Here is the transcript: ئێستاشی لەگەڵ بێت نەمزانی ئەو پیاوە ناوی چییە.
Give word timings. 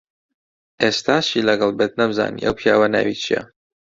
ئێستاشی 0.83 1.45
لەگەڵ 1.49 1.71
بێت 1.79 1.93
نەمزانی 1.99 2.43
ئەو 2.45 2.55
پیاوە 2.59 2.87
ناوی 2.93 3.15
چییە. 3.23 3.41